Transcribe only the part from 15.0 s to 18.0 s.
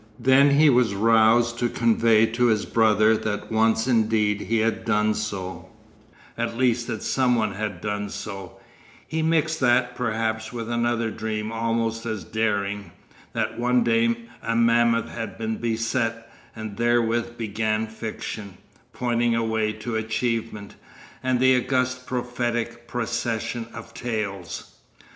had been beset; and therewith began